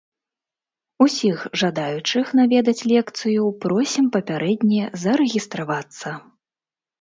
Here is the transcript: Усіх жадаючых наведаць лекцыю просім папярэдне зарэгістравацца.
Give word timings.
Усіх 1.05 1.43
жадаючых 1.61 2.25
наведаць 2.39 2.85
лекцыю 2.93 3.43
просім 3.67 4.09
папярэдне 4.17 4.89
зарэгістравацца. 5.03 6.17